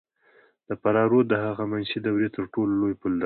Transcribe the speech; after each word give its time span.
د 0.67 0.69
فراه 0.81 1.07
رود 1.11 1.25
د 1.29 1.33
هخامنشي 1.45 1.97
دورې 2.05 2.29
تر 2.35 2.43
ټولو 2.53 2.71
لوی 2.81 2.93
پل 3.01 3.09
درلود 3.11 3.19